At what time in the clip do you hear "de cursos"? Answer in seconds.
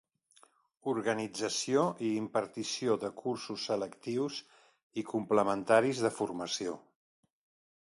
3.05-3.67